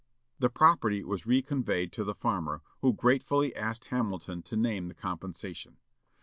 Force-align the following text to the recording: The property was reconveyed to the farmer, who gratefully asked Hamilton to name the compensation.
The 0.39 0.49
property 0.49 1.03
was 1.03 1.27
reconveyed 1.27 1.91
to 1.91 2.03
the 2.03 2.15
farmer, 2.15 2.63
who 2.81 2.91
gratefully 2.91 3.55
asked 3.55 3.89
Hamilton 3.89 4.41
to 4.41 4.57
name 4.57 4.87
the 4.87 4.95
compensation. 4.95 5.77